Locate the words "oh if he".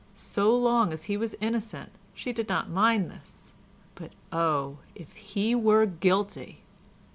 4.31-5.53